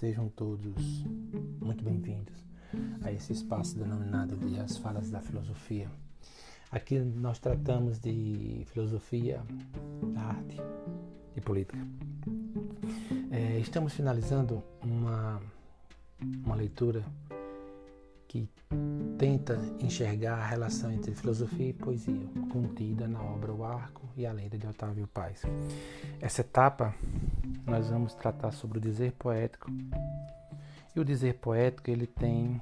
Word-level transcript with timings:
Sejam 0.00 0.30
todos 0.30 1.04
muito 1.60 1.84
bem-vindos 1.84 2.32
a 3.02 3.12
esse 3.12 3.34
espaço 3.34 3.76
denominado 3.76 4.34
de 4.34 4.58
As 4.58 4.78
Falas 4.78 5.10
da 5.10 5.20
Filosofia. 5.20 5.90
Aqui 6.70 6.98
nós 6.98 7.38
tratamos 7.38 7.98
de 7.98 8.64
filosofia, 8.72 9.42
arte 10.16 10.56
e 11.36 11.40
política. 11.42 11.86
É, 13.30 13.58
estamos 13.58 13.92
finalizando 13.92 14.62
uma, 14.82 15.38
uma 16.46 16.54
leitura 16.54 17.04
que 18.26 18.48
tenta 19.20 19.60
enxergar 19.78 20.38
a 20.38 20.46
relação 20.46 20.90
entre 20.90 21.14
filosofia 21.14 21.68
e 21.68 21.72
poesia, 21.74 22.26
contida 22.50 23.06
na 23.06 23.22
obra 23.22 23.52
O 23.52 23.62
Arco 23.62 24.08
e 24.16 24.24
a 24.24 24.32
Lenda 24.32 24.56
de 24.56 24.66
Otávio 24.66 25.06
Paz. 25.06 25.42
Essa 26.22 26.40
etapa 26.40 26.94
nós 27.66 27.90
vamos 27.90 28.14
tratar 28.14 28.50
sobre 28.50 28.78
o 28.78 28.80
dizer 28.80 29.12
poético. 29.12 29.70
E 30.96 30.98
o 30.98 31.04
dizer 31.04 31.34
poético 31.34 31.90
ele 31.90 32.06
tem 32.06 32.58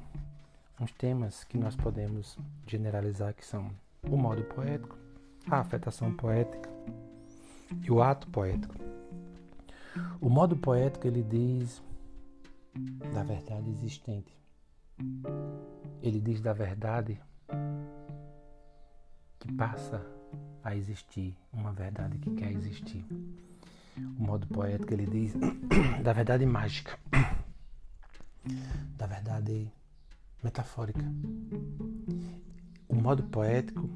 uns 0.80 0.90
temas 0.90 1.44
que 1.44 1.56
nós 1.56 1.76
podemos 1.76 2.36
generalizar 2.66 3.34
que 3.34 3.46
são 3.46 3.70
o 4.02 4.16
modo 4.16 4.42
poético, 4.42 4.98
a 5.48 5.60
afetação 5.60 6.12
poética 6.12 6.68
e 7.84 7.88
o 7.88 8.02
ato 8.02 8.26
poético. 8.30 8.74
O 10.20 10.28
modo 10.28 10.56
poético 10.56 11.06
ele 11.06 11.22
diz 11.22 11.80
da 13.14 13.22
verdade 13.22 13.70
existente 13.70 14.36
ele 16.02 16.20
diz 16.20 16.40
da 16.40 16.52
verdade 16.52 17.20
que 19.38 19.52
passa 19.52 20.04
a 20.62 20.74
existir, 20.76 21.36
uma 21.52 21.72
verdade 21.72 22.18
que 22.18 22.30
quer 22.32 22.52
existir. 22.52 23.04
O 23.96 24.22
modo 24.22 24.46
poético 24.46 24.92
ele 24.92 25.06
diz 25.06 25.34
da 26.02 26.12
verdade 26.12 26.46
mágica, 26.46 26.98
da 28.96 29.06
verdade 29.06 29.70
metafórica. 30.42 31.04
O 32.88 32.94
modo 32.94 33.22
poético 33.24 33.88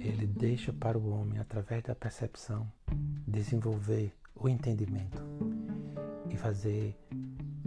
ele 0.00 0.26
deixa 0.26 0.72
para 0.72 0.98
o 0.98 1.10
homem, 1.10 1.38
através 1.38 1.82
da 1.82 1.94
percepção, 1.94 2.70
desenvolver 3.26 4.12
o 4.34 4.48
entendimento 4.48 5.22
e 6.30 6.36
fazer 6.36 6.96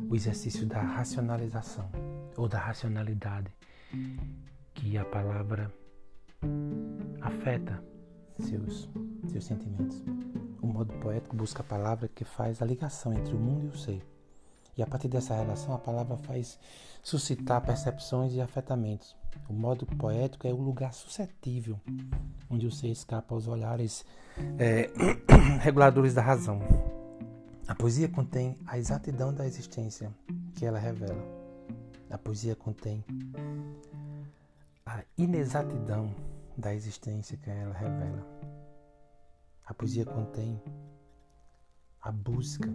o 0.09 0.15
exercício 0.15 0.65
da 0.65 0.81
racionalização 0.81 1.89
ou 2.37 2.47
da 2.47 2.59
racionalidade 2.59 3.51
que 4.73 4.97
a 4.97 5.05
palavra 5.05 5.71
afeta 7.21 7.83
seus, 8.39 8.89
seus 9.27 9.45
sentimentos. 9.45 10.03
O 10.61 10.67
modo 10.67 10.93
poético 10.99 11.35
busca 11.35 11.61
a 11.61 11.65
palavra 11.65 12.07
que 12.07 12.23
faz 12.23 12.61
a 12.61 12.65
ligação 12.65 13.13
entre 13.13 13.35
o 13.35 13.39
mundo 13.39 13.65
e 13.65 13.69
o 13.69 13.77
ser. 13.77 14.05
E 14.77 14.81
a 14.81 14.87
partir 14.87 15.07
dessa 15.07 15.35
relação, 15.35 15.73
a 15.73 15.77
palavra 15.77 16.17
faz 16.17 16.57
suscitar 17.03 17.61
percepções 17.61 18.33
e 18.33 18.41
afetamentos. 18.41 19.15
O 19.49 19.53
modo 19.53 19.85
poético 19.85 20.47
é 20.47 20.53
o 20.53 20.61
lugar 20.61 20.93
suscetível, 20.93 21.79
onde 22.49 22.65
o 22.65 22.71
ser 22.71 22.87
escapa 22.87 23.33
aos 23.33 23.47
olhares 23.47 24.05
é, 24.57 24.89
reguladores 25.61 26.13
da 26.13 26.21
razão. 26.21 26.59
A 27.67 27.75
poesia 27.75 28.07
contém 28.09 28.57
a 28.65 28.77
exatidão 28.77 29.33
da 29.33 29.45
existência 29.45 30.11
que 30.55 30.65
ela 30.65 30.79
revela. 30.79 31.41
A 32.12 32.17
poesia 32.17 32.56
contém 32.56 33.04
a 34.86 35.02
inexatidão 35.17 36.14
da 36.58 36.76
existência 36.76 37.38
que 37.38 37.50
ela 37.50 37.73
revela. 37.73 38.28
A 39.66 39.73
poesia 39.73 40.06
contém 40.06 40.62
a 42.02 42.12
busca 42.12 42.70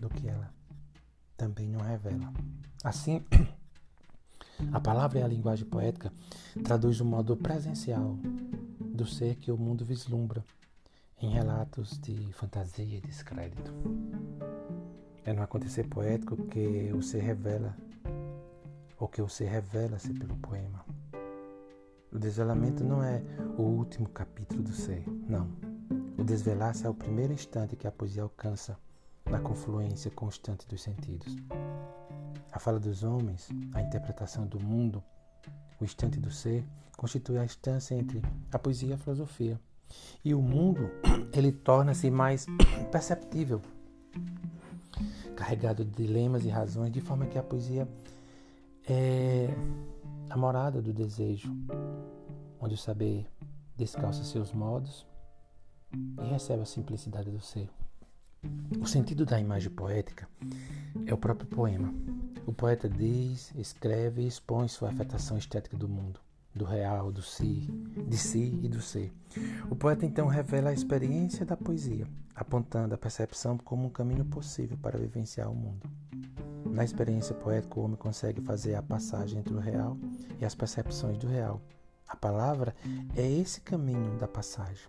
do 0.00 0.08
que 0.10 0.28
ela 0.28 0.54
também 1.36 1.68
não 1.68 1.80
revela. 1.80 2.32
Assim, 2.84 3.20
a 4.72 4.80
palavra 4.80 5.18
e 5.18 5.22
a 5.22 5.28
linguagem 5.28 5.66
poética 5.66 6.12
traduz 6.62 7.00
o 7.00 7.04
modo 7.04 7.36
presencial 7.36 8.16
do 8.94 9.04
ser 9.04 9.34
que 9.36 9.50
o 9.50 9.58
mundo 9.58 9.84
vislumbra 9.84 10.44
em 11.20 11.30
relatos 11.30 11.98
de 11.98 12.32
fantasia 12.32 12.98
e 12.98 13.00
descrédito. 13.00 13.72
É 15.24 15.32
no 15.32 15.42
acontecer 15.42 15.84
poético 15.84 16.36
que 16.46 16.92
o 16.92 17.00
ser 17.00 17.20
revela, 17.20 17.76
ou 18.98 19.06
que 19.06 19.22
o 19.22 19.28
ser 19.28 19.44
revela-se 19.44 20.12
pelo 20.12 20.36
poema. 20.38 20.84
O 22.12 22.18
desvelamento 22.18 22.82
não 22.82 23.04
é 23.04 23.22
o 23.56 23.62
último 23.62 24.08
capítulo 24.08 24.64
do 24.64 24.72
ser, 24.72 25.04
não. 25.28 25.48
O 26.18 26.24
desvelar-se 26.24 26.86
é 26.86 26.88
o 26.88 26.94
primeiro 26.94 27.32
instante 27.32 27.76
que 27.76 27.86
a 27.86 27.92
poesia 27.92 28.24
alcança 28.24 28.76
na 29.30 29.38
confluência 29.38 30.10
constante 30.10 30.66
dos 30.66 30.82
sentidos. 30.82 31.36
A 32.50 32.58
fala 32.58 32.80
dos 32.80 33.04
homens, 33.04 33.48
a 33.74 33.80
interpretação 33.80 34.44
do 34.44 34.58
mundo, 34.58 35.02
o 35.80 35.84
instante 35.84 36.18
do 36.18 36.32
ser, 36.32 36.66
constitui 36.96 37.38
a 37.38 37.44
instância 37.44 37.94
entre 37.94 38.20
a 38.50 38.58
poesia 38.58 38.90
e 38.90 38.92
a 38.92 38.98
filosofia. 38.98 39.60
E 40.24 40.34
o 40.34 40.42
mundo, 40.42 40.90
ele 41.32 41.52
torna-se 41.52 42.10
mais 42.10 42.44
perceptível 42.90 43.62
carregado 45.42 45.84
de 45.84 45.90
dilemas 45.90 46.44
e 46.44 46.48
razões, 46.48 46.92
de 46.92 47.00
forma 47.00 47.26
que 47.26 47.36
a 47.36 47.42
poesia 47.42 47.88
é 48.88 49.48
a 50.30 50.36
morada 50.36 50.80
do 50.80 50.92
desejo, 50.92 51.52
onde 52.60 52.74
o 52.74 52.78
saber 52.78 53.26
descalça 53.76 54.22
seus 54.22 54.52
modos 54.52 55.04
e 55.92 56.28
recebe 56.28 56.62
a 56.62 56.64
simplicidade 56.64 57.28
do 57.28 57.40
ser. 57.40 57.68
O 58.80 58.86
sentido 58.86 59.26
da 59.26 59.40
imagem 59.40 59.70
poética 59.70 60.28
é 61.06 61.12
o 61.12 61.18
próprio 61.18 61.48
poema. 61.48 61.92
O 62.46 62.52
poeta 62.52 62.88
diz, 62.88 63.52
escreve 63.56 64.22
e 64.22 64.28
expõe 64.28 64.68
sua 64.68 64.90
afetação 64.90 65.36
estética 65.36 65.76
do 65.76 65.88
mundo 65.88 66.20
do 66.54 66.64
real, 66.64 67.10
do 67.10 67.22
si, 67.22 67.68
de 68.06 68.16
si 68.16 68.58
e 68.62 68.68
do 68.68 68.80
ser. 68.80 69.12
O 69.70 69.76
poeta 69.76 70.04
então 70.04 70.26
revela 70.26 70.70
a 70.70 70.72
experiência 70.74 71.46
da 71.46 71.56
poesia, 71.56 72.06
apontando 72.34 72.94
a 72.94 72.98
percepção 72.98 73.56
como 73.56 73.86
um 73.86 73.90
caminho 73.90 74.24
possível 74.24 74.76
para 74.76 74.98
vivenciar 74.98 75.50
o 75.50 75.54
mundo. 75.54 75.88
Na 76.66 76.84
experiência 76.84 77.34
poética, 77.34 77.80
o 77.80 77.84
homem 77.84 77.96
consegue 77.96 78.40
fazer 78.40 78.74
a 78.74 78.82
passagem 78.82 79.38
entre 79.38 79.54
o 79.54 79.58
real 79.58 79.96
e 80.40 80.44
as 80.44 80.54
percepções 80.54 81.18
do 81.18 81.26
real. 81.26 81.60
A 82.06 82.16
palavra 82.16 82.74
é 83.16 83.26
esse 83.26 83.60
caminho 83.60 84.16
da 84.18 84.28
passagem. 84.28 84.86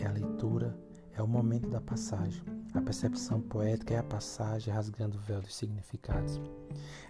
É 0.00 0.06
a 0.06 0.12
leitura, 0.12 0.76
é 1.14 1.22
o 1.22 1.28
momento 1.28 1.68
da 1.68 1.80
passagem. 1.80 2.42
A 2.76 2.80
percepção 2.82 3.40
poética 3.40 3.94
é 3.94 3.98
a 3.98 4.02
passagem 4.02 4.72
rasgando 4.72 5.16
o 5.16 5.20
véu 5.20 5.40
dos 5.40 5.56
significados. 5.56 6.38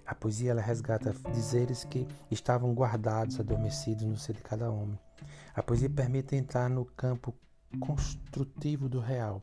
A 0.07 0.15
poesia 0.15 0.53
ela 0.53 0.63
resgata 0.63 1.13
dizeres 1.35 1.85
que 1.85 2.07
estavam 2.31 2.73
guardados, 2.73 3.41
adormecidos 3.41 4.05
no 4.05 4.17
ser 4.17 4.35
de 4.35 4.43
cada 4.43 4.71
homem. 4.71 4.97
A 5.55 5.63
poesia 5.63 5.91
permite 5.91 6.37
entrar 6.37 6.71
no 6.71 6.85
campo 6.85 7.35
construtivo 7.81 8.89
do 8.89 9.01
real, 9.01 9.43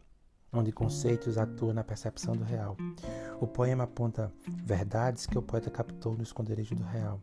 onde 0.52 0.72
conceitos 0.72 1.38
atuam 1.38 1.74
na 1.74 1.84
percepção 1.84 2.38
do 2.38 2.44
real. 2.46 2.78
O 3.42 3.46
poema 3.46 3.84
aponta 3.84 4.32
verdades 4.48 5.26
que 5.26 5.38
o 5.38 5.42
poeta 5.42 5.70
captou 5.70 6.16
no 6.16 6.24
esconderijo 6.24 6.74
do 6.74 6.84
real, 6.84 7.22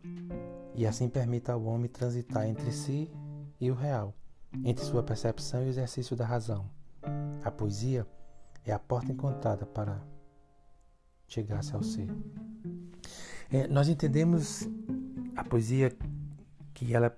e 0.75 0.85
assim 0.85 1.09
permite 1.09 1.49
ao 1.49 1.63
homem 1.63 1.89
transitar 1.89 2.45
entre 2.45 2.71
si 2.71 3.09
e 3.59 3.71
o 3.71 3.75
real, 3.75 4.13
entre 4.63 4.85
sua 4.85 5.01
percepção 5.01 5.63
e 5.63 5.65
o 5.65 5.69
exercício 5.69 6.15
da 6.15 6.25
razão. 6.25 6.69
A 7.43 7.49
poesia 7.49 8.05
é 8.65 8.71
a 8.71 8.79
porta 8.79 9.11
encontrada 9.11 9.65
para 9.65 10.01
chegar-se 11.27 11.73
ao 11.73 11.83
ser. 11.83 12.07
É, 13.51 13.67
nós 13.67 13.87
entendemos 13.87 14.67
a 15.35 15.43
poesia 15.43 15.95
que 16.73 16.93
ela, 16.93 17.15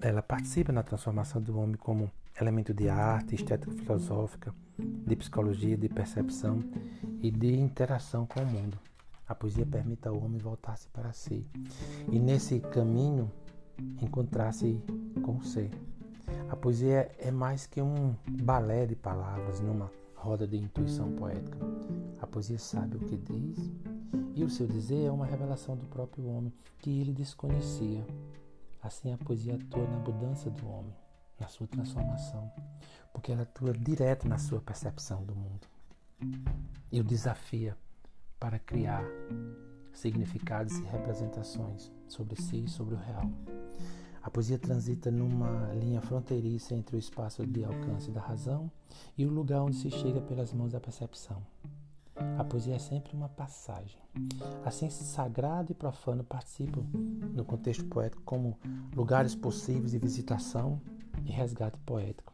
ela 0.00 0.22
participa 0.22 0.72
na 0.72 0.82
transformação 0.82 1.40
do 1.40 1.58
homem 1.58 1.76
como 1.76 2.10
elemento 2.40 2.74
de 2.74 2.88
arte, 2.88 3.34
estética 3.34 3.72
filosófica, 3.72 4.54
de 4.78 5.16
psicologia, 5.16 5.76
de 5.76 5.88
percepção 5.88 6.62
e 7.22 7.30
de 7.30 7.54
interação 7.54 8.26
com 8.26 8.40
o 8.40 8.46
mundo. 8.46 8.78
A 9.26 9.34
poesia 9.34 9.64
permite 9.64 10.06
ao 10.06 10.18
homem 10.18 10.38
voltar-se 10.38 10.88
para 10.88 11.12
si 11.12 11.46
e 12.10 12.18
nesse 12.18 12.60
caminho 12.60 13.30
encontrar-se 14.00 14.82
com 15.22 15.36
o 15.36 15.44
ser. 15.44 15.70
A 16.50 16.56
poesia 16.56 17.10
é 17.18 17.30
mais 17.30 17.66
que 17.66 17.80
um 17.80 18.14
balé 18.28 18.86
de 18.86 18.94
palavras 18.94 19.60
numa 19.60 19.90
roda 20.24 20.48
de 20.48 20.56
intuição 20.56 21.12
poética. 21.12 21.58
A 22.18 22.26
poesia 22.26 22.58
sabe 22.58 22.96
o 22.96 23.00
que 23.00 23.16
diz 23.16 23.70
e 24.34 24.42
o 24.42 24.48
seu 24.48 24.66
dizer 24.66 25.04
é 25.04 25.10
uma 25.10 25.26
revelação 25.26 25.76
do 25.76 25.84
próprio 25.84 26.26
homem 26.26 26.52
que 26.78 26.98
ele 26.98 27.12
desconhecia. 27.12 28.04
Assim, 28.82 29.12
a 29.12 29.18
poesia 29.18 29.56
atua 29.56 29.86
na 29.86 29.98
mudança 29.98 30.48
do 30.48 30.66
homem, 30.66 30.94
na 31.38 31.46
sua 31.46 31.66
transformação, 31.66 32.50
porque 33.12 33.32
ela 33.32 33.42
atua 33.42 33.74
direto 33.74 34.26
na 34.26 34.38
sua 34.38 34.60
percepção 34.60 35.22
do 35.24 35.34
mundo 35.34 35.66
e 36.90 37.00
o 37.00 37.04
desafia 37.04 37.76
para 38.40 38.58
criar 38.58 39.04
significados 39.92 40.78
e 40.78 40.84
representações 40.84 41.92
sobre 42.08 42.40
si 42.40 42.64
e 42.64 42.68
sobre 42.68 42.94
o 42.94 42.98
real. 42.98 43.30
A 44.24 44.30
poesia 44.30 44.58
transita 44.58 45.10
numa 45.10 45.70
linha 45.74 46.00
fronteiriça 46.00 46.74
entre 46.74 46.96
o 46.96 46.98
espaço 46.98 47.46
de 47.46 47.62
alcance 47.62 48.10
da 48.10 48.22
razão 48.22 48.72
e 49.18 49.26
o 49.26 49.30
lugar 49.30 49.62
onde 49.62 49.76
se 49.76 49.90
chega 49.90 50.18
pelas 50.22 50.50
mãos 50.50 50.72
da 50.72 50.80
percepção. 50.80 51.42
A 52.38 52.42
poesia 52.42 52.76
é 52.76 52.78
sempre 52.78 53.14
uma 53.14 53.28
passagem. 53.28 54.00
Assim, 54.64 54.88
sagrado 54.88 55.72
e 55.72 55.74
profano 55.74 56.24
participam 56.24 56.86
no 57.34 57.44
contexto 57.44 57.84
poético 57.84 58.22
como 58.22 58.58
lugares 58.96 59.34
possíveis 59.34 59.90
de 59.90 59.98
visitação 59.98 60.80
e 61.26 61.30
resgate 61.30 61.78
poético. 61.80 62.32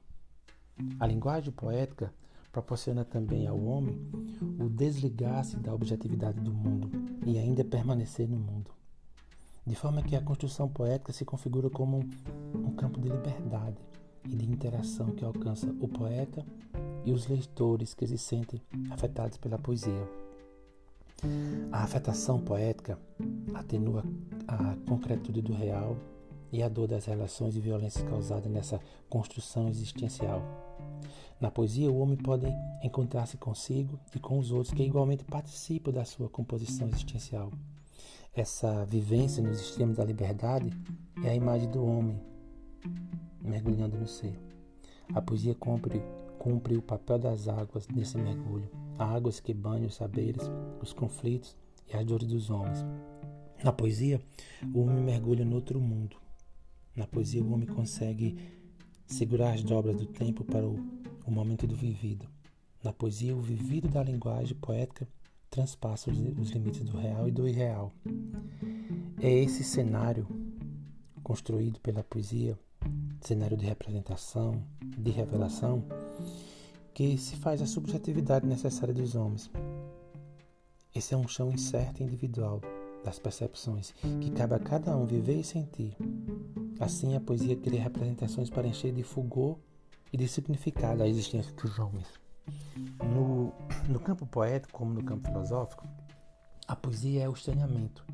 A 1.00 1.06
linguagem 1.08 1.52
poética 1.52 2.14
proporciona 2.52 3.04
também 3.04 3.48
ao 3.48 3.60
homem 3.60 3.98
o 4.60 4.68
desligar-se 4.68 5.56
da 5.56 5.74
objetividade 5.74 6.40
do 6.40 6.52
mundo 6.52 6.88
e 7.26 7.36
ainda 7.36 7.64
permanecer 7.64 8.28
no 8.28 8.38
mundo. 8.38 8.79
De 9.66 9.74
forma 9.74 10.02
que 10.02 10.16
a 10.16 10.22
construção 10.22 10.68
poética 10.68 11.12
se 11.12 11.24
configura 11.24 11.70
como 11.70 12.00
um 12.54 12.72
campo 12.72 13.00
de 13.00 13.08
liberdade 13.08 13.76
e 14.24 14.34
de 14.34 14.50
interação 14.50 15.10
que 15.10 15.24
alcança 15.24 15.66
o 15.80 15.88
poeta 15.88 16.44
e 17.04 17.12
os 17.12 17.26
leitores 17.26 17.94
que 17.94 18.06
se 18.06 18.18
sentem 18.18 18.60
afetados 18.90 19.38
pela 19.38 19.58
poesia. 19.58 20.08
A 21.70 21.82
afetação 21.82 22.40
poética 22.40 22.98
atenua 23.54 24.04
a 24.48 24.74
concretude 24.88 25.42
do 25.42 25.52
real 25.52 25.96
e 26.52 26.62
a 26.62 26.68
dor 26.68 26.88
das 26.88 27.04
relações 27.04 27.54
de 27.54 27.60
violência 27.60 28.04
causadas 28.06 28.50
nessa 28.50 28.80
construção 29.08 29.68
existencial. 29.68 30.42
Na 31.40 31.50
poesia, 31.50 31.90
o 31.90 31.98
homem 31.98 32.16
pode 32.16 32.46
encontrar-se 32.82 33.36
consigo 33.36 33.98
e 34.14 34.18
com 34.18 34.38
os 34.38 34.50
outros 34.50 34.74
que 34.74 34.82
igualmente 34.82 35.24
participam 35.24 35.92
da 35.92 36.04
sua 36.04 36.28
composição 36.28 36.88
existencial. 36.88 37.52
Essa 38.40 38.86
vivência 38.86 39.42
nos 39.42 39.60
extremos 39.60 39.98
da 39.98 40.02
liberdade 40.02 40.70
é 41.22 41.28
a 41.28 41.34
imagem 41.34 41.70
do 41.70 41.84
homem 41.84 42.18
mergulhando 43.38 43.98
no 43.98 44.08
ser. 44.08 44.34
A 45.14 45.20
poesia 45.20 45.54
cumpre, 45.54 46.02
cumpre 46.38 46.74
o 46.74 46.80
papel 46.80 47.18
das 47.18 47.48
águas 47.48 47.86
nesse 47.88 48.16
mergulho, 48.16 48.66
águas 48.98 49.40
que 49.40 49.52
banham 49.52 49.88
os 49.88 49.94
saberes, 49.94 50.50
os 50.80 50.94
conflitos 50.94 51.54
e 51.86 51.94
as 51.94 52.02
dores 52.06 52.26
dos 52.26 52.48
homens. 52.48 52.82
Na 53.62 53.72
poesia, 53.74 54.18
o 54.72 54.84
homem 54.84 55.04
mergulha 55.04 55.44
no 55.44 55.56
outro 55.56 55.78
mundo. 55.78 56.16
Na 56.96 57.06
poesia, 57.06 57.44
o 57.44 57.52
homem 57.52 57.68
consegue 57.68 58.38
segurar 59.06 59.52
as 59.52 59.62
dobras 59.62 59.96
do 59.96 60.06
tempo 60.06 60.44
para 60.44 60.66
o, 60.66 60.82
o 61.26 61.30
momento 61.30 61.66
do 61.66 61.76
vivido. 61.76 62.26
Na 62.82 62.90
poesia, 62.90 63.36
o 63.36 63.42
vivido 63.42 63.86
da 63.86 64.02
linguagem 64.02 64.56
poética 64.56 65.06
transpassa 65.50 66.10
os, 66.10 66.18
os 66.38 66.50
limites 66.50 66.82
do 66.82 66.96
real 66.96 67.28
e 67.28 67.32
do 67.32 67.48
irreal. 67.48 67.92
É 69.20 69.30
esse 69.30 69.64
cenário 69.64 70.26
construído 71.22 71.80
pela 71.80 72.02
poesia, 72.02 72.58
cenário 73.20 73.56
de 73.56 73.66
representação, 73.66 74.62
de 74.96 75.10
revelação, 75.10 75.84
que 76.94 77.18
se 77.18 77.36
faz 77.36 77.60
a 77.60 77.66
subjetividade 77.66 78.46
necessária 78.46 78.94
dos 78.94 79.14
homens. 79.14 79.50
Esse 80.94 81.14
é 81.14 81.16
um 81.16 81.28
chão 81.28 81.50
incerto 81.50 82.02
e 82.02 82.06
individual 82.06 82.60
das 83.04 83.18
percepções, 83.18 83.92
que 84.20 84.30
cabe 84.30 84.54
a 84.54 84.58
cada 84.58 84.96
um 84.96 85.06
viver 85.06 85.40
e 85.40 85.44
sentir. 85.44 85.96
Assim, 86.78 87.14
a 87.14 87.20
poesia 87.20 87.56
cria 87.56 87.82
representações 87.82 88.50
para 88.50 88.66
encher 88.66 88.92
de 88.92 89.02
fulgor 89.02 89.56
e 90.12 90.16
de 90.16 90.26
significado 90.26 91.02
a 91.02 91.08
existência 91.08 91.52
dos 91.52 91.78
homens. 91.78 92.08
No, 93.02 93.52
no 93.88 94.00
campo 94.00 94.26
poético, 94.26 94.72
como 94.72 94.92
no 94.92 95.02
campo 95.02 95.28
filosófico, 95.28 95.86
a 96.66 96.76
poesia 96.76 97.24
é 97.24 97.28
o 97.28 97.32
estranhamento, 97.32 98.04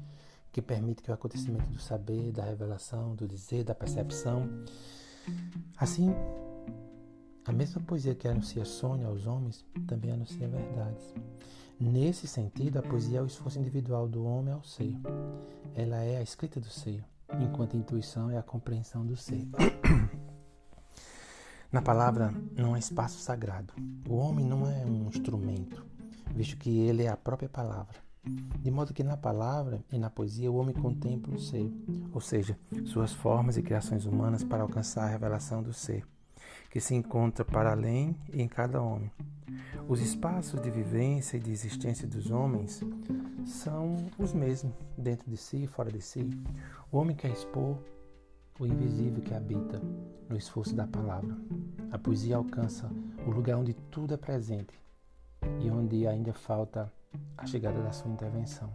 que 0.50 0.62
permite 0.62 1.02
que 1.02 1.10
o 1.10 1.14
acontecimento 1.14 1.68
do 1.70 1.78
saber, 1.78 2.32
da 2.32 2.44
revelação, 2.44 3.14
do 3.14 3.28
dizer, 3.28 3.64
da 3.64 3.74
percepção. 3.74 4.48
Assim, 5.76 6.10
a 7.44 7.52
mesma 7.52 7.80
poesia 7.82 8.14
que 8.14 8.26
anuncia 8.26 8.64
sonho 8.64 9.06
aos 9.06 9.26
homens 9.26 9.64
também 9.86 10.10
anuncia 10.10 10.48
verdades. 10.48 11.14
Nesse 11.78 12.26
sentido, 12.26 12.78
a 12.78 12.82
poesia 12.82 13.18
é 13.18 13.22
o 13.22 13.26
esforço 13.26 13.58
individual 13.58 14.08
do 14.08 14.24
homem 14.24 14.54
ao 14.54 14.64
ser. 14.64 14.94
Ela 15.74 15.98
é 15.98 16.16
a 16.16 16.22
escrita 16.22 16.58
do 16.58 16.70
ser, 16.70 17.04
enquanto 17.38 17.76
a 17.76 17.78
intuição 17.78 18.30
é 18.30 18.38
a 18.38 18.42
compreensão 18.42 19.04
do 19.04 19.16
ser. 19.16 19.46
Na 21.76 21.82
palavra 21.82 22.32
não 22.56 22.72
há 22.72 22.78
espaço 22.78 23.18
sagrado. 23.18 23.74
O 24.08 24.14
homem 24.14 24.46
não 24.46 24.66
é 24.66 24.82
um 24.86 25.08
instrumento, 25.08 25.84
visto 26.34 26.56
que 26.56 26.70
ele 26.70 27.02
é 27.02 27.08
a 27.08 27.18
própria 27.18 27.50
palavra. 27.50 27.96
De 28.24 28.70
modo 28.70 28.94
que 28.94 29.04
na 29.04 29.14
palavra 29.14 29.84
e 29.92 29.98
na 29.98 30.08
poesia 30.08 30.50
o 30.50 30.56
homem 30.56 30.74
contempla 30.74 31.34
o 31.34 31.38
ser, 31.38 31.70
ou 32.14 32.20
seja, 32.22 32.58
suas 32.86 33.12
formas 33.12 33.58
e 33.58 33.62
criações 33.62 34.06
humanas 34.06 34.42
para 34.42 34.62
alcançar 34.62 35.04
a 35.04 35.10
revelação 35.10 35.62
do 35.62 35.74
ser, 35.74 36.06
que 36.70 36.80
se 36.80 36.94
encontra 36.94 37.44
para 37.44 37.72
além 37.72 38.16
e 38.32 38.40
em 38.40 38.48
cada 38.48 38.80
homem. 38.80 39.12
Os 39.86 40.00
espaços 40.00 40.58
de 40.62 40.70
vivência 40.70 41.36
e 41.36 41.40
de 41.40 41.50
existência 41.50 42.08
dos 42.08 42.30
homens 42.30 42.80
são 43.44 43.96
os 44.18 44.32
mesmos, 44.32 44.72
dentro 44.96 45.30
de 45.30 45.36
si 45.36 45.64
e 45.64 45.66
fora 45.66 45.92
de 45.92 46.00
si. 46.00 46.26
O 46.90 46.96
homem 46.96 47.14
quer 47.14 47.32
expor 47.32 47.76
o 48.58 48.66
invisível 48.66 49.22
que 49.22 49.34
habita 49.34 49.80
no 50.28 50.36
esforço 50.36 50.74
da 50.74 50.86
palavra. 50.86 51.36
A 51.90 51.98
poesia 51.98 52.36
alcança 52.36 52.90
o 53.26 53.30
lugar 53.30 53.56
onde 53.56 53.74
tudo 53.74 54.14
é 54.14 54.16
presente 54.16 54.74
e 55.60 55.70
onde 55.70 56.06
ainda 56.06 56.32
falta 56.32 56.92
a 57.36 57.46
chegada 57.46 57.82
da 57.82 57.92
sua 57.92 58.10
intervenção. 58.10 58.72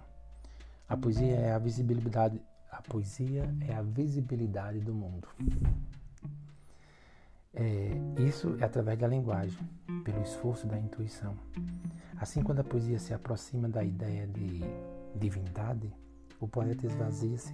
A 0.88 0.96
poesia 0.96 1.36
é 1.36 1.54
a 1.54 1.60
visibilidade, 1.60 2.42
a 2.72 2.82
poesia 2.82 3.54
é 3.68 3.74
a 3.74 3.82
visibilidade 3.82 4.80
do 4.80 4.94
mundo. 4.94 5.28
É, 7.54 7.92
isso 8.28 8.56
é 8.60 8.64
através 8.64 8.98
da 8.98 9.08
linguagem, 9.08 9.60
pelo 10.04 10.22
esforço 10.22 10.68
da 10.68 10.80
intuição. 10.80 11.36
Assim, 12.18 12.42
quando 12.42 12.60
a 12.60 12.64
poesia 12.64 13.00
se 13.00 13.14
aproxima 13.14 13.68
da 13.68 13.84
ideia 13.84 14.28
de 14.28 14.62
divindade, 15.16 15.94
o 16.40 16.48
poeta 16.48 16.86
esvazia-se 16.86 17.54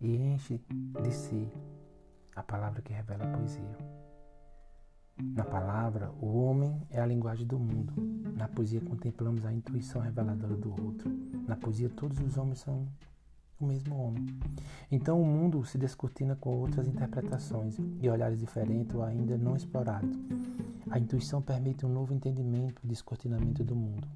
e 0.00 0.16
enche 0.16 0.60
de 1.02 1.10
si 1.12 1.48
a 2.34 2.42
palavra 2.42 2.82
que 2.82 2.92
revela 2.92 3.24
a 3.24 3.36
poesia. 3.36 3.76
Na 5.18 5.44
palavra, 5.44 6.12
o 6.20 6.26
homem 6.44 6.82
é 6.90 7.00
a 7.00 7.06
linguagem 7.06 7.46
do 7.46 7.58
mundo. 7.58 7.94
Na 8.36 8.46
poesia, 8.46 8.82
contemplamos 8.82 9.46
a 9.46 9.52
intuição 9.52 10.02
reveladora 10.02 10.54
do 10.54 10.70
outro. 10.70 11.10
Na 11.48 11.56
poesia, 11.56 11.88
todos 11.88 12.18
os 12.20 12.36
homens 12.36 12.58
são 12.58 12.86
o 13.58 13.66
mesmo 13.66 13.96
homem. 13.96 14.26
Então, 14.92 15.20
o 15.20 15.24
mundo 15.24 15.64
se 15.64 15.78
descortina 15.78 16.36
com 16.36 16.54
outras 16.58 16.86
interpretações 16.86 17.78
e 18.00 18.08
olhares 18.10 18.38
diferentes 18.38 18.94
ou 18.94 19.02
ainda 19.02 19.38
não 19.38 19.56
explorados. 19.56 20.14
A 20.90 20.98
intuição 20.98 21.40
permite 21.40 21.86
um 21.86 21.88
novo 21.88 22.12
entendimento 22.12 22.82
e 22.84 22.86
descortinamento 22.86 23.64
do 23.64 23.74
mundo. 23.74 24.06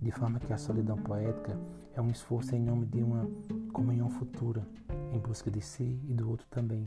De 0.00 0.10
forma 0.10 0.38
que 0.38 0.52
a 0.52 0.58
solidão 0.58 0.96
poética 0.98 1.58
é 1.94 2.00
um 2.00 2.10
esforço 2.10 2.54
em 2.54 2.60
nome 2.60 2.86
de 2.86 3.02
uma 3.02 3.28
comunhão 3.72 4.10
futura, 4.10 4.66
em 5.12 5.18
busca 5.18 5.50
de 5.50 5.60
si 5.60 5.98
e 6.08 6.14
do 6.14 6.28
outro 6.28 6.46
também 6.50 6.86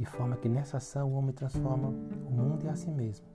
de 0.00 0.06
forma 0.06 0.34
que 0.36 0.48
nessa 0.48 0.78
ação 0.78 1.12
o 1.12 1.14
homem 1.14 1.34
transforma 1.34 1.88
o 1.88 2.30
mundo 2.30 2.64
e 2.64 2.68
a 2.68 2.74
si 2.74 2.90
mesmo. 2.90 3.26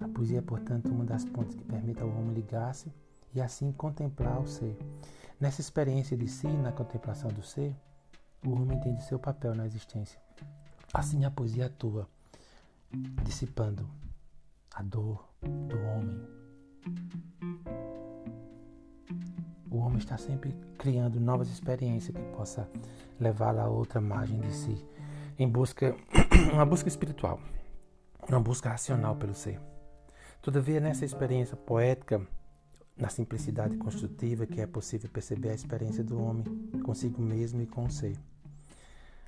A 0.00 0.08
poesia 0.08 0.38
é, 0.38 0.42
portanto, 0.42 0.90
uma 0.90 1.04
das 1.04 1.24
pontes 1.24 1.54
que 1.54 1.62
permite 1.62 2.00
ao 2.00 2.08
homem 2.08 2.34
ligar-se 2.34 2.92
e 3.32 3.40
assim 3.40 3.70
contemplar 3.70 4.40
o 4.40 4.46
ser. 4.46 4.76
Nessa 5.38 5.60
experiência 5.60 6.16
de 6.16 6.26
si, 6.26 6.48
na 6.48 6.72
contemplação 6.72 7.30
do 7.30 7.42
ser, 7.42 7.76
o 8.44 8.50
homem 8.50 8.76
entende 8.76 9.04
seu 9.04 9.20
papel 9.20 9.54
na 9.54 9.66
existência. 9.66 10.20
Assim 10.92 11.24
a 11.24 11.30
poesia 11.30 11.66
atua, 11.66 12.08
dissipando 13.24 13.88
a 14.74 14.82
dor 14.82 15.28
do 15.42 15.78
homem. 15.78 16.20
O 19.70 19.78
homem 19.78 19.98
está 19.98 20.16
sempre 20.16 20.54
criando 20.78 21.18
novas 21.18 21.48
experiências 21.48 22.16
que 22.16 22.22
possa 22.36 22.68
levá-lo 23.18 23.60
a 23.60 23.68
outra 23.68 24.00
margem 24.00 24.40
de 24.40 24.52
si, 24.52 24.84
em 25.38 25.48
busca 25.48 25.96
uma 26.52 26.64
busca 26.64 26.88
espiritual, 26.88 27.40
uma 28.28 28.40
busca 28.40 28.68
racional 28.68 29.16
pelo 29.16 29.34
ser. 29.34 29.60
Todavia, 30.40 30.78
nessa 30.78 31.04
experiência 31.04 31.56
poética, 31.56 32.20
na 32.96 33.08
simplicidade 33.08 33.76
construtiva 33.76 34.46
que 34.46 34.60
é 34.60 34.66
possível 34.66 35.10
perceber 35.10 35.50
a 35.50 35.54
experiência 35.54 36.04
do 36.04 36.22
homem 36.22 36.44
consigo 36.84 37.20
mesmo 37.20 37.60
e 37.60 37.66
com 37.66 37.86
o 37.86 37.90
ser. 37.90 38.16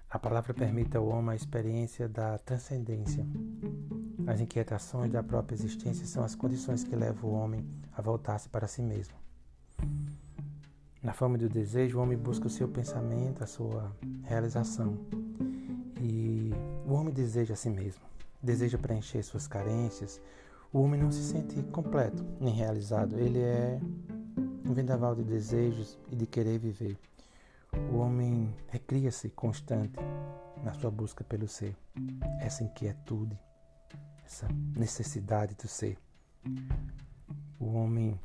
A 0.09 0.19
palavra 0.19 0.55
permite 0.55 0.97
ao 0.97 1.09
homem 1.09 1.33
a 1.33 1.37
experiência 1.37 2.09
da 2.09 2.39
transcendência. 2.39 3.27
As 4.27 4.41
inquietações 4.41 5.11
da 5.11 5.23
própria 5.23 5.57
existência 5.57 6.07
são 6.07 6.23
as 6.23 6.35
condições 6.35 6.85
que 6.85 6.95
levam 6.95 7.31
o 7.31 7.35
homem 7.35 7.67
a 7.93 8.01
voltar-se 8.01 8.49
para 8.49 8.69
si 8.69 8.83
mesmo. 8.83 9.26
Na 11.07 11.13
forma 11.13 11.39
do 11.39 11.49
desejo, 11.49 11.99
o 11.99 12.03
homem 12.03 12.19
busca 12.19 12.49
o 12.49 12.51
seu 12.51 12.67
pensamento, 12.67 13.45
a 13.45 13.47
sua 13.47 13.97
realização. 14.25 14.99
E 16.01 16.51
o 16.85 16.95
homem 16.95 17.15
deseja 17.15 17.55
a 17.55 17.57
si 17.57 17.71
mesmo, 17.71 18.03
deseja 18.43 18.77
preencher 18.77 19.23
suas 19.23 19.47
carências. 19.47 20.21
O 20.73 20.81
homem 20.81 21.01
não 21.01 21.13
se 21.13 21.23
sente 21.23 21.63
completo 21.71 22.27
nem 22.41 22.53
realizado, 22.53 23.21
ele 23.21 23.39
é 23.39 23.79
um 24.69 24.75
vendaval 24.75 25.15
de 25.15 25.23
desejos 25.23 25.97
e 26.11 26.17
de 26.17 26.27
querer 26.27 26.59
viver. 26.59 26.99
O 27.93 27.99
homem 27.99 28.53
recria-se 28.67 29.29
constante 29.29 29.95
na 30.65 30.75
sua 30.75 30.91
busca 30.91 31.23
pelo 31.23 31.47
ser, 31.47 31.77
essa 32.41 32.65
inquietude, 32.65 33.39
essa 34.25 34.49
necessidade 34.77 35.55
do 35.55 35.69
ser. 35.69 35.97
O 37.61 37.75
homem 37.75 38.19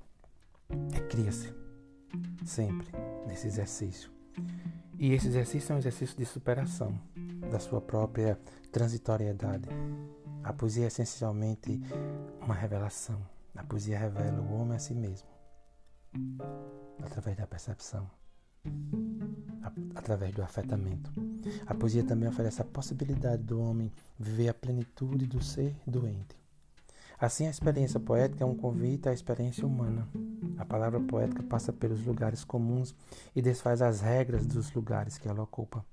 cria-se 1.11 1.60
sempre 2.45 2.87
nesse 3.27 3.47
exercício. 3.47 4.11
E 4.97 5.13
esse 5.13 5.27
exercício 5.27 5.71
é 5.71 5.75
um 5.75 5.79
exercício 5.79 6.17
de 6.17 6.25
superação 6.25 6.99
da 7.49 7.59
sua 7.59 7.81
própria 7.81 8.39
transitoriedade. 8.71 9.67
A 10.43 10.53
poesia 10.53 10.85
é 10.85 10.87
essencialmente 10.87 11.81
uma 12.41 12.53
revelação. 12.53 13.21
A 13.55 13.63
poesia 13.63 13.99
revela 13.99 14.41
o 14.41 14.53
homem 14.53 14.75
a 14.75 14.79
si 14.79 14.93
mesmo, 14.93 15.27
através 17.03 17.37
da 17.37 17.45
percepção, 17.45 18.09
através 19.93 20.33
do 20.33 20.41
afetamento. 20.41 21.11
A 21.65 21.75
poesia 21.75 22.03
também 22.03 22.29
oferece 22.29 22.61
a 22.61 22.65
possibilidade 22.65 23.43
do 23.43 23.59
homem 23.59 23.91
viver 24.17 24.49
a 24.49 24.53
plenitude 24.53 25.25
do 25.25 25.43
ser 25.43 25.75
doente. 25.85 26.40
Assim, 27.21 27.45
a 27.45 27.51
experiência 27.51 27.99
poética 27.99 28.43
é 28.43 28.47
um 28.47 28.55
convite 28.55 29.07
à 29.07 29.13
experiência 29.13 29.63
humana. 29.63 30.07
A 30.57 30.65
palavra 30.65 30.99
poética 30.99 31.43
passa 31.43 31.71
pelos 31.71 32.03
lugares 32.03 32.43
comuns 32.43 32.95
e 33.35 33.43
desfaz 33.43 33.79
as 33.79 34.01
regras 34.01 34.43
dos 34.47 34.73
lugares 34.73 35.19
que 35.19 35.27
ela 35.27 35.43
ocupa. 35.43 35.85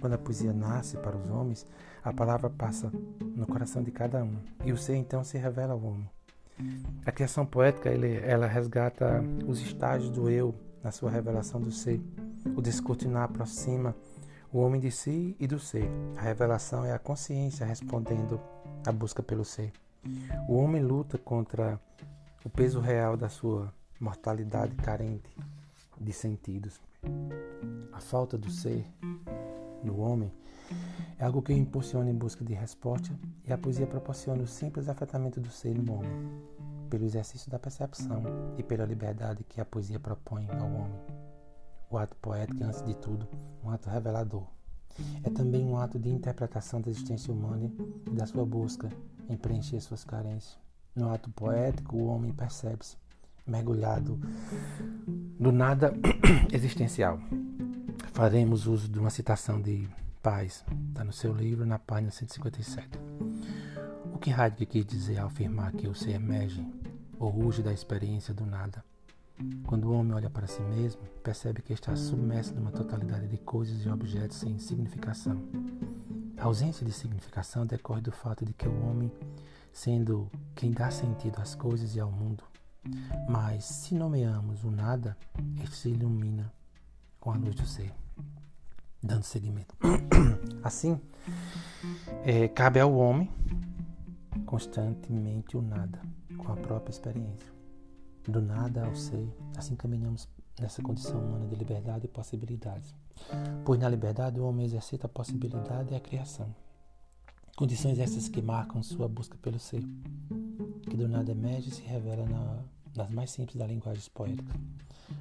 Quando 0.00 0.14
a 0.14 0.18
poesia 0.18 0.52
nasce 0.52 0.96
para 0.96 1.16
os 1.16 1.30
homens, 1.30 1.64
a 2.02 2.12
palavra 2.12 2.50
passa 2.50 2.90
no 3.36 3.46
coração 3.46 3.84
de 3.84 3.92
cada 3.92 4.24
um 4.24 4.36
e 4.64 4.72
o 4.72 4.76
ser 4.76 4.96
então 4.96 5.22
se 5.22 5.38
revela 5.38 5.74
ao 5.74 5.80
homem. 5.80 6.10
A 7.06 7.12
criação 7.12 7.46
poética 7.46 7.90
ela 7.90 8.48
resgata 8.48 9.22
os 9.46 9.60
estágios 9.60 10.10
do 10.10 10.28
eu 10.28 10.56
na 10.82 10.90
sua 10.90 11.08
revelação 11.08 11.60
do 11.60 11.70
ser. 11.70 12.02
O 12.56 12.60
descortinar 12.60 13.22
aproxima 13.22 13.94
o 14.52 14.58
homem 14.58 14.80
de 14.80 14.90
si 14.90 15.36
e 15.38 15.46
do 15.46 15.60
ser. 15.60 15.88
A 16.16 16.22
revelação 16.22 16.84
é 16.84 16.92
a 16.92 16.98
consciência 16.98 17.64
respondendo 17.64 18.40
à 18.84 18.90
busca 18.90 19.22
pelo 19.22 19.44
ser. 19.44 19.72
O 20.48 20.56
homem 20.56 20.82
luta 20.82 21.18
contra 21.18 21.80
o 22.44 22.50
peso 22.50 22.80
real 22.80 23.16
da 23.16 23.28
sua 23.28 23.72
mortalidade 23.98 24.74
carente 24.76 25.34
de 26.00 26.12
sentidos. 26.12 26.80
A 27.92 28.00
falta 28.00 28.36
do 28.36 28.50
ser 28.50 28.84
no 29.82 30.00
homem 30.00 30.32
é 31.18 31.24
algo 31.24 31.42
que 31.42 31.52
o 31.52 31.56
impulsiona 31.56 32.10
em 32.10 32.14
busca 32.14 32.44
de 32.44 32.54
resposta 32.54 33.10
e 33.46 33.52
a 33.52 33.58
poesia 33.58 33.86
proporciona 33.86 34.42
o 34.42 34.46
simples 34.46 34.88
afetamento 34.88 35.40
do 35.40 35.50
ser 35.50 35.74
no 35.74 35.94
homem, 35.94 36.42
pelo 36.90 37.04
exercício 37.04 37.50
da 37.50 37.58
percepção 37.58 38.22
e 38.58 38.62
pela 38.62 38.84
liberdade 38.84 39.44
que 39.44 39.60
a 39.60 39.64
poesia 39.64 40.00
propõe 40.00 40.48
ao 40.50 40.66
homem. 40.66 41.00
O 41.90 41.98
ato 41.98 42.16
poético 42.16 42.62
é, 42.62 42.66
antes 42.66 42.82
de 42.82 42.94
tudo, 42.94 43.28
um 43.62 43.70
ato 43.70 43.88
revelador. 43.88 44.46
É 45.22 45.30
também 45.30 45.64
um 45.64 45.76
ato 45.76 45.98
de 45.98 46.08
interpretação 46.08 46.80
da 46.80 46.90
existência 46.90 47.32
humana 47.32 47.70
e 48.06 48.10
da 48.10 48.26
sua 48.26 48.44
busca 48.44 48.88
em 49.28 49.36
preencher 49.36 49.80
suas 49.80 50.04
carências. 50.04 50.58
No 50.94 51.12
ato 51.12 51.30
poético, 51.30 51.96
o 51.96 52.06
homem 52.06 52.32
percebe-se 52.32 52.96
mergulhado 53.46 54.18
do 55.38 55.52
nada 55.52 55.92
existencial. 56.52 57.18
Faremos 58.12 58.66
uso 58.66 58.88
de 58.88 58.98
uma 58.98 59.10
citação 59.10 59.60
de 59.60 59.88
Paz, 60.22 60.64
está 60.88 61.04
no 61.04 61.12
seu 61.12 61.34
livro, 61.34 61.66
na 61.66 61.78
página 61.78 62.10
157. 62.10 62.98
O 64.14 64.18
que 64.18 64.30
Heidegger 64.30 64.66
quis 64.66 64.86
dizer 64.86 65.18
ao 65.18 65.26
afirmar 65.26 65.72
que 65.72 65.86
o 65.86 65.94
ser 65.94 66.12
emerge 66.12 66.66
ou 67.18 67.28
ruge 67.28 67.62
da 67.62 67.74
experiência 67.74 68.32
do 68.32 68.46
nada? 68.46 68.82
Quando 69.66 69.86
o 69.86 69.92
homem 69.92 70.12
olha 70.12 70.30
para 70.30 70.46
si 70.46 70.62
mesmo, 70.62 71.02
percebe 71.22 71.60
que 71.60 71.72
está 71.72 71.96
submerso 71.96 72.54
numa 72.54 72.70
totalidade 72.70 73.26
de 73.26 73.36
coisas 73.38 73.84
e 73.84 73.88
objetos 73.88 74.36
sem 74.38 74.58
significação. 74.58 75.42
A 76.36 76.44
ausência 76.44 76.86
de 76.86 76.92
significação 76.92 77.66
decorre 77.66 78.00
do 78.00 78.12
fato 78.12 78.44
de 78.44 78.52
que 78.52 78.68
o 78.68 78.86
homem, 78.86 79.10
sendo 79.72 80.30
quem 80.54 80.70
dá 80.70 80.90
sentido 80.90 81.40
às 81.40 81.54
coisas 81.54 81.96
e 81.96 82.00
ao 82.00 82.10
mundo, 82.10 82.44
mas 83.28 83.64
se 83.64 83.94
nomeamos 83.94 84.62
o 84.62 84.70
nada, 84.70 85.16
este 85.62 85.76
se 85.76 85.88
ilumina 85.88 86.52
com 87.18 87.32
a 87.32 87.36
luz 87.36 87.54
do 87.54 87.66
ser, 87.66 87.92
dando 89.02 89.24
seguimento. 89.24 89.74
Assim, 90.62 91.00
é, 92.24 92.46
cabe 92.48 92.78
ao 92.78 92.94
homem 92.94 93.30
constantemente 94.46 95.56
o 95.56 95.62
nada, 95.62 96.00
com 96.36 96.52
a 96.52 96.56
própria 96.56 96.92
experiência. 96.92 97.53
Do 98.26 98.40
nada 98.40 98.86
ao 98.86 98.94
ser, 98.94 99.28
assim 99.56 99.76
caminhamos 99.76 100.28
nessa 100.58 100.82
condição 100.82 101.20
humana 101.20 101.46
de 101.46 101.54
liberdade 101.56 102.06
e 102.06 102.08
possibilidades. 102.08 102.94
Pois 103.64 103.78
na 103.78 103.88
liberdade 103.88 104.40
o 104.40 104.46
homem 104.46 104.64
exercita 104.64 105.06
a 105.06 105.10
possibilidade 105.10 105.92
e 105.92 105.96
a 105.96 106.00
criação. 106.00 106.54
Condições 107.56 107.98
essas 107.98 108.28
que 108.28 108.42
marcam 108.42 108.82
sua 108.82 109.08
busca 109.08 109.36
pelo 109.38 109.58
ser, 109.58 109.82
que 110.88 110.96
do 110.96 111.06
nada 111.06 111.30
emerge 111.30 111.68
e 111.68 111.72
se 111.72 111.82
revela 111.82 112.26
na, 112.26 112.64
nas 112.96 113.10
mais 113.10 113.30
simples 113.30 113.56
das 113.56 113.68
linguagens 113.68 114.08
poéticas. 114.08 114.56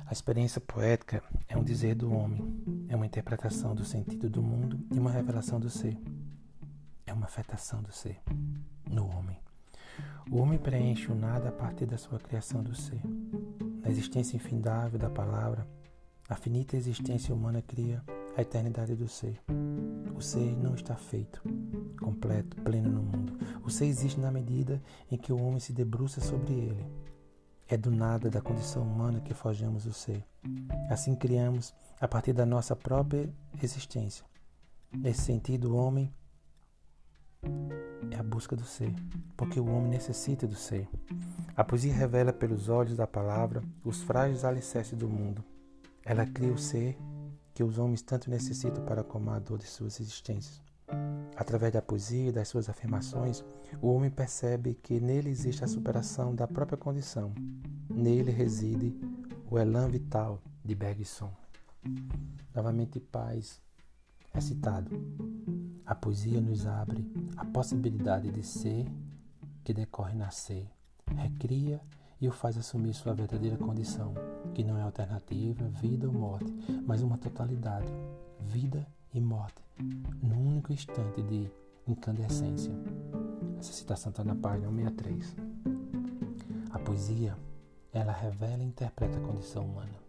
A 0.06 0.14
experiência 0.14 0.62
poética 0.62 1.22
é 1.48 1.58
um 1.58 1.64
dizer 1.64 1.96
do 1.96 2.12
homem, 2.12 2.42
é 2.88 2.96
uma 2.96 3.06
interpretação 3.06 3.76
do 3.76 3.86
sentido 3.86 4.30
do 4.30 4.42
mundo 4.42 4.80
e 4.92 4.98
uma 4.98 5.12
revelação 5.12 5.60
do 5.60 5.70
ser. 5.70 5.98
É 7.06 7.14
uma 7.14 7.26
afetação 7.26 7.82
do 7.82 7.92
ser. 7.92 8.20
O 10.34 10.40
homem 10.40 10.58
preenche 10.58 11.12
o 11.12 11.16
nada 11.16 11.50
a 11.50 11.52
partir 11.52 11.86
da 11.86 11.96
sua 11.96 12.18
criação 12.18 12.64
do 12.64 12.74
ser. 12.74 13.00
Na 13.84 13.92
existência 13.92 14.36
infindável 14.36 14.98
da 14.98 15.08
palavra, 15.08 15.68
a 16.28 16.36
finita 16.36 16.76
existência 16.76 17.36
humana 17.36 17.62
cria 17.62 18.04
a 18.36 18.42
eternidade 18.42 18.96
do 18.96 19.08
ser. 19.08 19.40
O 20.16 20.20
ser 20.20 20.58
não 20.58 20.74
está 20.74 20.96
feito, 20.96 21.40
completo, 22.00 22.60
pleno 22.64 22.90
no 22.90 23.04
mundo. 23.04 23.38
O 23.64 23.70
ser 23.70 23.86
existe 23.86 24.20
na 24.20 24.32
medida 24.32 24.82
em 25.12 25.20
que 25.20 25.32
o 25.32 25.40
homem 25.40 25.60
se 25.60 25.72
debruça 25.72 26.20
sobre 26.20 26.52
ele. 26.52 26.84
É 27.68 27.78
do 27.78 27.92
nada 27.92 28.28
da 28.28 28.42
condição 28.42 28.82
humana 28.82 29.22
que 29.22 29.36
forjamos 29.36 29.86
o 29.86 29.94
ser. 29.94 30.26
Assim 30.90 31.16
criamos 31.16 31.76
a 32.02 32.08
partir 32.08 32.34
da 32.34 32.44
nossa 32.44 32.76
própria 32.76 33.32
existência. 33.62 34.26
Nesse 34.92 35.22
sentido, 35.22 35.74
o 35.74 35.78
homem 35.78 36.12
é 38.12 38.18
a 38.18 38.24
busca 38.24 38.56
do 38.56 38.64
ser, 38.64 38.94
porque 39.36 39.60
o 39.60 39.66
homem 39.66 39.90
necessita 39.90 40.48
do 40.48 40.56
ser. 40.56 40.88
A 41.56 41.64
poesia 41.64 41.94
revela 41.94 42.34
pelos 42.34 42.70
olhos 42.70 42.96
da 42.96 43.08
palavra 43.08 43.64
os 43.84 44.02
frágeis 44.02 44.44
alicerces 44.44 44.98
do 44.98 45.10
mundo. 45.10 45.44
Ela 46.06 46.26
cria 46.26 46.52
o 46.52 46.58
ser 46.58 46.98
que 47.54 47.64
os 47.64 47.78
homens 47.78 48.02
tanto 48.02 48.30
necessitam 48.30 48.84
para 48.84 49.02
acalmar 49.02 49.36
a 49.36 49.40
dor 49.40 49.58
de 49.58 49.68
suas 49.68 50.00
existências. 50.00 50.62
Através 51.36 51.74
da 51.74 51.82
poesia 51.82 52.30
e 52.30 52.32
das 52.32 52.48
suas 52.48 52.70
afirmações, 52.70 53.44
o 53.82 53.88
homem 53.94 54.10
percebe 54.10 54.76
que 54.76 55.00
nele 55.00 55.30
existe 55.30 55.64
a 55.64 55.68
superação 55.68 56.36
da 56.36 56.48
própria 56.48 56.78
condição. 56.78 57.34
Nele 57.90 58.32
reside 58.32 58.96
o 59.50 59.58
elan 59.58 59.88
vital 59.90 60.42
de 60.64 60.76
Bergson. 60.76 61.32
Novamente, 62.54 63.00
paz 63.00 63.62
é 64.34 64.42
citado. 64.42 64.92
A 65.86 65.94
poesia 65.94 66.42
nos 66.42 66.66
abre 66.66 67.06
a 67.38 67.46
possibilidade 67.46 68.32
de 68.32 68.44
ser 68.44 68.86
que 69.64 69.74
decorre 69.74 70.16
nascer, 70.16 70.70
recria 71.16 71.80
e 72.20 72.28
o 72.28 72.32
faz 72.32 72.58
assumir 72.58 72.94
sua 72.94 73.14
verdadeira 73.14 73.58
condição, 73.58 74.14
que 74.54 74.64
não 74.64 74.78
é 74.78 74.82
alternativa, 74.82 75.68
vida 75.68 76.08
ou 76.08 76.14
morte, 76.14 76.52
mas 76.86 77.02
uma 77.02 77.18
totalidade, 77.18 77.92
vida 78.40 78.88
e 79.14 79.20
morte, 79.20 79.62
num 80.22 80.48
único 80.48 80.72
instante 80.72 81.22
de 81.22 81.52
incandescência. 81.88 82.74
Essa 83.60 83.74
citação 83.74 84.10
está 84.10 84.24
na 84.24 84.36
página 84.36 84.70
163. 84.70 85.36
A 86.72 86.80
poesia, 86.80 87.38
ela 87.92 88.14
revela 88.14 88.64
e 88.64 88.68
interpreta 88.68 89.18
a 89.18 89.22
condição 89.22 89.66
humana. 89.66 90.03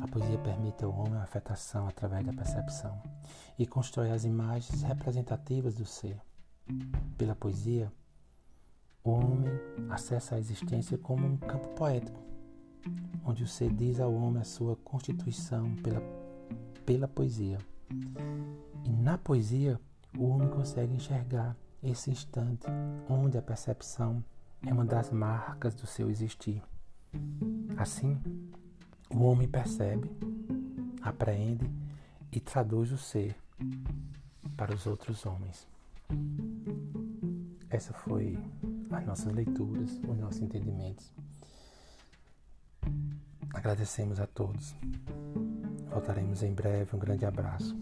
A 0.00 0.06
poesia 0.06 0.38
permite 0.38 0.84
ao 0.84 0.92
homem 0.92 1.18
a 1.18 1.22
afetação 1.22 1.88
através 1.88 2.24
da 2.24 2.32
percepção 2.32 3.02
e 3.58 3.66
constrói 3.66 4.10
as 4.10 4.24
imagens 4.24 4.82
representativas 4.82 5.74
do 5.74 5.84
ser. 5.84 6.20
Pela 7.16 7.34
poesia, 7.34 7.92
o 9.02 9.10
homem 9.10 9.50
acessa 9.88 10.34
a 10.34 10.38
existência 10.38 10.98
como 10.98 11.26
um 11.26 11.36
campo 11.36 11.68
poético, 11.70 12.20
onde 13.24 13.42
o 13.42 13.48
ser 13.48 13.72
diz 13.72 13.98
ao 14.00 14.12
homem 14.12 14.42
a 14.42 14.44
sua 14.44 14.76
constituição 14.76 15.74
pela, 15.76 16.02
pela 16.84 17.08
poesia. 17.08 17.58
E 18.84 18.90
na 18.90 19.18
poesia, 19.18 19.80
o 20.16 20.28
homem 20.28 20.48
consegue 20.48 20.94
enxergar 20.94 21.56
esse 21.82 22.10
instante 22.10 22.66
onde 23.08 23.38
a 23.38 23.42
percepção 23.42 24.22
é 24.66 24.72
uma 24.72 24.84
das 24.84 25.10
marcas 25.10 25.74
do 25.74 25.86
seu 25.86 26.10
existir. 26.10 26.62
Assim, 27.76 28.20
o 29.10 29.24
homem 29.24 29.48
percebe, 29.48 30.10
apreende 31.02 31.68
e 32.32 32.40
traduz 32.40 32.92
o 32.92 32.98
ser 32.98 33.36
para 34.56 34.74
os 34.74 34.86
outros 34.86 35.24
homens. 35.24 35.66
Essa 37.70 37.92
foi 37.92 38.38
as 38.90 39.06
nossas 39.06 39.32
leituras, 39.32 39.90
os 40.08 40.18
nossos 40.18 40.40
entendimentos. 40.40 41.12
Agradecemos 43.52 44.20
a 44.20 44.26
todos. 44.26 44.74
Voltaremos 45.90 46.42
em 46.42 46.52
breve. 46.52 46.94
Um 46.94 46.98
grande 46.98 47.24
abraço. 47.24 47.76